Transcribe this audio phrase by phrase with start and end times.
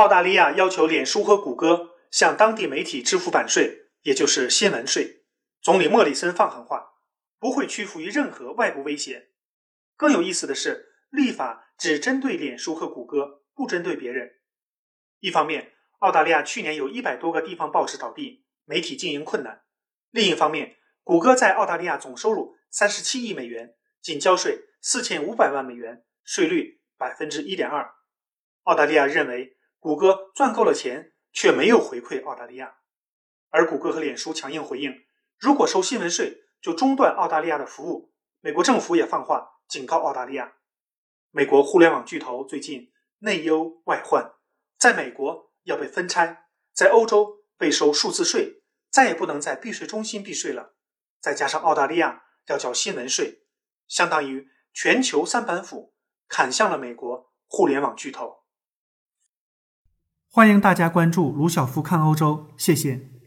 [0.00, 5.24] 澳大利亚要求脸书和谷歌向当地媒体支付版税，也就是新闻税。
[5.60, 6.92] 总理莫里森放狠话，
[7.38, 9.28] 不会屈服于任何外部威胁。
[9.98, 14.36] 更有意思的是，立法只针对脸书和谷歌，不针对别人。
[15.18, 19.56] 一方面，澳大利亚去年有一百多个地方报纸倒闭，媒体经营困难；
[20.10, 27.96] 另一方面，谷歌在澳大利亚总收入三十七亿美元，仅交税四千五百万美元，税率百分之一点二。
[28.62, 32.76] 澳大利亚认为谷歌赚够了钱，却没有回馈澳大利亚，
[33.48, 34.94] 而谷歌和脸书强硬回应：
[35.38, 38.12] 如果收新闻税，就中断澳大利亚的服务。
[38.40, 40.52] 美国政府也放话警告澳大利亚。
[41.30, 44.34] 美国互联网巨头最近内忧外患。
[44.78, 46.44] 在美国要被分拆，
[46.74, 50.74] 在欧洲被收数字税，再也不能在避税中心避税了。
[51.20, 53.46] 再加上澳大利亚要交新闻税，
[53.88, 55.94] 相当于全球三板斧
[56.28, 58.44] 砍向了美国互联网巨头。
[60.32, 63.19] 欢迎大家关注卢晓夫看欧洲，谢谢。